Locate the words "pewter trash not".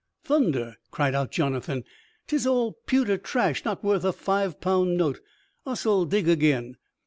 2.87-3.83